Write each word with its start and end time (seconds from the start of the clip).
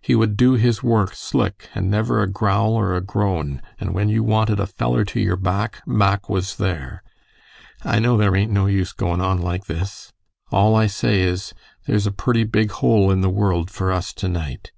He 0.00 0.16
wud 0.16 0.36
do 0.36 0.54
his 0.54 0.82
work 0.82 1.14
slick 1.14 1.68
and 1.72 1.88
never 1.88 2.20
a 2.20 2.26
growl 2.26 2.72
or 2.74 2.96
a 2.96 3.00
groan, 3.00 3.62
and 3.78 3.94
when 3.94 4.08
you 4.08 4.24
wanted 4.24 4.58
a 4.58 4.66
feller 4.66 5.04
to 5.04 5.20
your 5.20 5.36
back, 5.36 5.84
Mack 5.86 6.28
was 6.28 6.56
there. 6.56 7.04
I 7.84 8.00
know 8.00 8.16
there 8.16 8.34
aint 8.34 8.50
no 8.50 8.66
use 8.66 8.90
goin 8.90 9.20
on 9.20 9.40
like 9.40 9.66
this. 9.66 10.12
All 10.50 10.74
I 10.74 10.88
say 10.88 11.20
is, 11.20 11.54
ther's 11.86 12.08
a 12.08 12.10
purty 12.10 12.42
big 12.42 12.72
hole 12.72 13.12
in 13.12 13.20
the 13.20 13.30
world 13.30 13.70
for 13.70 13.92
us 13.92 14.12
to 14.14 14.26
night. 14.28 14.72